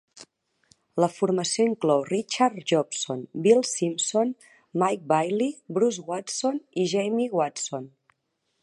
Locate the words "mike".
4.85-5.07